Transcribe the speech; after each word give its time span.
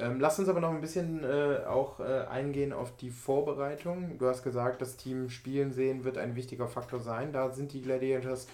Ähm, 0.00 0.18
lass 0.18 0.38
uns 0.38 0.48
aber 0.48 0.60
noch 0.60 0.70
ein 0.70 0.80
bisschen 0.80 1.22
äh, 1.22 1.64
auch 1.66 2.00
äh, 2.00 2.26
eingehen 2.30 2.72
auf 2.72 2.96
die 2.96 3.10
Vorbereitung. 3.10 4.18
Du 4.18 4.26
hast 4.26 4.42
gesagt, 4.42 4.80
das 4.80 4.96
Team 4.96 5.28
Spielen 5.28 5.72
sehen 5.72 6.04
wird 6.04 6.18
ein 6.18 6.36
wichtiger 6.36 6.68
Faktor 6.68 7.00
sein. 7.00 7.32
Da 7.32 7.50
sind 7.50 7.72
die 7.72 7.82
Gladiators 7.82 8.46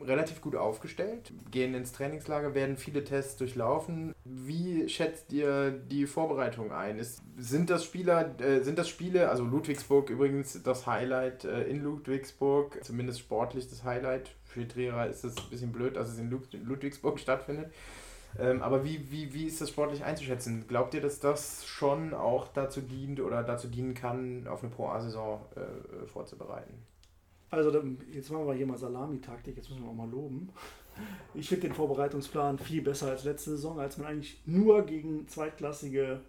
relativ 0.00 0.40
gut 0.40 0.54
aufgestellt, 0.54 1.32
gehen 1.50 1.74
ins 1.74 1.92
Trainingslager, 1.92 2.54
werden 2.54 2.76
viele 2.76 3.04
Tests 3.04 3.36
durchlaufen. 3.36 4.14
Wie 4.24 4.88
schätzt 4.88 5.32
ihr 5.32 5.70
die 5.70 6.06
Vorbereitung 6.06 6.72
ein? 6.72 6.98
Ist, 6.98 7.20
sind 7.36 7.70
das 7.70 7.84
Spieler, 7.84 8.34
äh, 8.40 8.60
sind 8.62 8.78
das 8.78 8.88
Spiele, 8.88 9.28
also 9.28 9.44
Ludwigsburg 9.44 10.10
übrigens 10.10 10.62
das 10.62 10.86
Highlight 10.86 11.44
äh, 11.44 11.64
in 11.64 11.82
Ludwigsburg, 11.82 12.84
zumindest 12.84 13.20
sportlich 13.20 13.68
das 13.68 13.84
Highlight. 13.84 14.30
Für 14.44 14.66
Trierer 14.66 15.08
ist 15.08 15.24
es 15.24 15.36
ein 15.36 15.50
bisschen 15.50 15.72
blöd, 15.72 15.96
dass 15.96 16.08
es 16.08 16.18
in 16.18 16.30
Ludwigsburg 16.30 17.18
stattfindet. 17.18 17.72
Ähm, 18.38 18.62
aber 18.62 18.84
wie, 18.84 19.10
wie, 19.10 19.32
wie 19.32 19.44
ist 19.44 19.60
das 19.60 19.70
sportlich 19.70 20.04
einzuschätzen? 20.04 20.66
Glaubt 20.68 20.94
ihr, 20.94 21.00
dass 21.00 21.20
das 21.20 21.66
schon 21.66 22.14
auch 22.14 22.48
dazu 22.48 22.80
dient 22.80 23.20
oder 23.20 23.42
dazu 23.42 23.68
dienen 23.68 23.94
kann, 23.94 24.46
auf 24.46 24.62
eine 24.62 24.70
Pro-A-Saison 24.70 25.40
äh, 25.56 26.06
vorzubereiten? 26.06 26.74
Also 27.50 27.70
jetzt 28.12 28.30
machen 28.30 28.46
wir 28.46 28.54
hier 28.54 28.66
mal 28.66 28.76
Salami-Taktik, 28.76 29.56
jetzt 29.56 29.70
müssen 29.70 29.82
wir 29.82 29.90
auch 29.90 29.94
mal 29.94 30.10
loben. 30.10 30.50
Ich 31.34 31.48
finde 31.48 31.68
den 31.68 31.74
Vorbereitungsplan 31.74 32.58
viel 32.58 32.82
besser 32.82 33.08
als 33.08 33.24
letzte 33.24 33.50
Saison, 33.50 33.80
als 33.80 33.98
man 33.98 34.08
eigentlich 34.08 34.42
nur 34.44 34.82
gegen 34.82 35.26
zweitklassige 35.28 36.20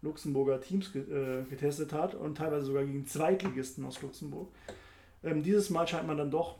Luxemburger 0.00 0.60
Teams 0.60 0.94
äh, 0.94 1.42
getestet 1.48 1.92
hat 1.92 2.14
und 2.14 2.36
teilweise 2.36 2.66
sogar 2.66 2.84
gegen 2.84 3.06
Zweitligisten 3.06 3.84
aus 3.84 4.00
Luxemburg. 4.02 4.48
Ähm, 5.22 5.42
dieses 5.42 5.70
Mal 5.70 5.86
scheint 5.86 6.06
man 6.06 6.16
dann 6.16 6.30
doch 6.30 6.56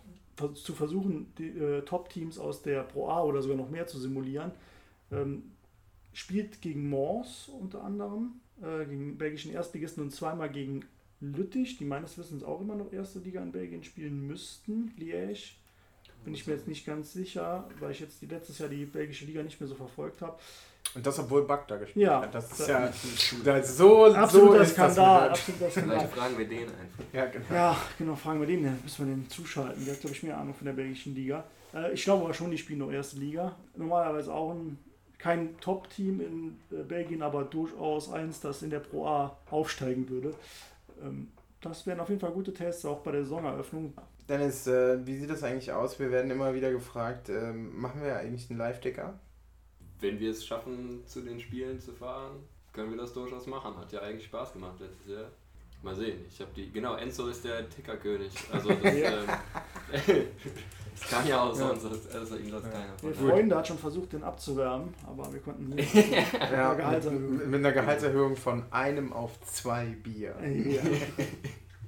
zu 0.54 0.72
versuchen, 0.72 1.32
die 1.38 1.48
äh, 1.48 1.82
Top-Teams 1.82 2.38
aus 2.38 2.62
der 2.62 2.82
Pro 2.82 3.08
A 3.08 3.22
oder 3.22 3.42
sogar 3.42 3.56
noch 3.56 3.70
mehr 3.70 3.86
zu 3.86 3.98
simulieren. 3.98 4.52
Ähm, 5.12 5.52
spielt 6.12 6.60
gegen 6.60 6.88
Mons 6.88 7.48
unter 7.48 7.84
anderem, 7.84 8.40
äh, 8.60 8.84
gegen 8.84 9.16
belgischen 9.18 9.52
Erstligisten 9.52 10.02
und 10.02 10.10
zweimal 10.10 10.50
gegen 10.50 10.84
Lüttich, 11.20 11.78
die 11.78 11.84
meines 11.84 12.18
Wissens 12.18 12.42
auch 12.42 12.60
immer 12.60 12.74
noch 12.74 12.92
erste 12.92 13.20
Liga 13.20 13.40
in 13.42 13.52
Belgien 13.52 13.84
spielen 13.84 14.26
müssten. 14.26 14.92
Liège, 14.98 15.52
bin 16.24 16.34
ich 16.34 16.46
mir 16.46 16.54
jetzt 16.54 16.68
nicht 16.68 16.84
ganz 16.86 17.12
sicher, 17.12 17.68
weil 17.80 17.92
ich 17.92 18.00
jetzt 18.00 18.20
die, 18.22 18.26
letztes 18.26 18.58
Jahr 18.58 18.68
die 18.68 18.84
belgische 18.84 19.24
Liga 19.24 19.42
nicht 19.42 19.60
mehr 19.60 19.68
so 19.68 19.74
verfolgt 19.74 20.20
habe. 20.22 20.38
Und 20.94 21.06
das, 21.06 21.18
obwohl 21.18 21.46
Back 21.46 21.68
da 21.68 21.76
gespielt 21.76 22.04
ja, 22.04 22.20
hat. 22.20 22.34
Das 22.34 22.52
ist 22.52 22.68
ja 22.68 22.92
das 23.44 23.76
so, 23.76 24.06
absoluter 24.06 24.64
so 24.64 24.72
Skandal. 24.72 25.30
Absoluter 25.30 25.70
Skandal. 25.70 25.98
Vielleicht 26.00 26.12
fragen 26.12 26.38
wir 26.38 26.48
den 26.48 26.68
einfach. 26.68 27.04
Ja, 27.12 27.26
genau. 27.26 27.44
Ja, 27.50 27.76
genau, 27.98 28.14
fragen 28.16 28.40
wir 28.40 28.46
den. 28.46 28.64
Dann 28.64 28.78
müssen 28.82 29.06
wir 29.06 29.14
den 29.14 29.28
zuschalten. 29.30 29.84
Der 29.84 29.94
hat, 29.94 30.00
glaube 30.00 30.14
ich, 30.14 30.22
mehr 30.22 30.36
Ahnung 30.36 30.54
von 30.54 30.66
der 30.66 30.74
belgischen 30.74 31.14
Liga. 31.14 31.44
Äh, 31.72 31.92
ich 31.92 32.04
glaube 32.04 32.24
aber 32.24 32.34
schon, 32.34 32.50
die 32.50 32.58
spielen 32.58 32.80
noch 32.80 32.92
erste 32.92 33.16
Liga. 33.16 33.56
Normalerweise 33.76 34.34
auch 34.34 34.52
ein, 34.52 34.78
kein 35.22 35.56
Top-Team 35.60 36.20
in 36.20 36.76
äh, 36.76 36.82
Belgien, 36.82 37.22
aber 37.22 37.44
durchaus 37.44 38.10
eins, 38.10 38.40
das 38.40 38.62
in 38.62 38.70
der 38.70 38.80
Pro 38.80 39.06
A 39.06 39.36
aufsteigen 39.50 40.08
würde. 40.08 40.34
Ähm, 41.00 41.28
das 41.60 41.86
wären 41.86 42.00
auf 42.00 42.08
jeden 42.08 42.20
Fall 42.20 42.32
gute 42.32 42.52
Tests, 42.52 42.84
auch 42.84 43.00
bei 43.00 43.12
der 43.12 43.22
Saisoneröffnung. 43.22 43.94
Dennis, 44.28 44.66
äh, 44.66 45.06
wie 45.06 45.16
sieht 45.16 45.30
das 45.30 45.44
eigentlich 45.44 45.72
aus? 45.72 46.00
Wir 46.00 46.10
werden 46.10 46.32
immer 46.32 46.54
wieder 46.54 46.72
gefragt, 46.72 47.28
ähm, 47.28 47.80
machen 47.80 48.02
wir 48.02 48.16
eigentlich 48.16 48.50
einen 48.50 48.58
Live-Ticker? 48.58 49.16
Wenn 50.00 50.18
wir 50.18 50.32
es 50.32 50.44
schaffen, 50.44 51.06
zu 51.06 51.20
den 51.20 51.38
Spielen 51.38 51.78
zu 51.78 51.92
fahren, 51.92 52.40
können 52.72 52.90
wir 52.90 52.98
das 52.98 53.12
durchaus 53.12 53.46
machen. 53.46 53.76
Hat 53.76 53.92
ja 53.92 54.00
eigentlich 54.00 54.26
Spaß 54.26 54.54
gemacht 54.54 54.80
letztes 54.80 55.06
Jahr. 55.06 55.30
Mal 55.82 55.96
sehen. 55.96 56.24
Ich 56.30 56.40
habe 56.40 56.50
die. 56.54 56.70
Genau, 56.70 56.94
Enzo 56.94 57.26
ist 57.26 57.44
der 57.44 57.68
Tickerkönig. 57.68 58.32
Also 58.52 58.68
das, 58.82 58.94
ähm, 58.94 59.12
das 60.92 61.10
kann 61.10 61.26
ja 61.26 61.42
auch 61.42 61.52
sonst, 61.52 61.84
ja. 61.84 62.20
also 62.20 62.36
ihm 62.36 62.52
das 62.52 62.62
keiner. 62.62 62.94
Der 63.02 63.14
Freunde 63.14 63.56
hat 63.56 63.66
schon 63.66 63.78
versucht, 63.78 64.12
den 64.12 64.22
abzuwärmen, 64.22 64.94
aber 65.04 65.32
wir 65.32 65.40
konnten 65.40 65.70
nicht. 65.70 65.92
ja, 66.52 66.74
mit, 67.10 67.46
mit, 67.48 67.54
einer 67.54 67.72
Gehaltserhöhung 67.72 68.36
von 68.36 68.62
einem 68.70 69.12
auf 69.12 69.40
zwei 69.40 69.86
Bier. 69.86 70.36
Ja. 70.40 70.82